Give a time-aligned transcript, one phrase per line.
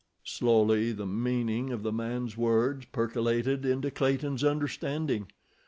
[0.23, 5.27] Slowly the meaning of the man's words percolated into Clayton's understanding.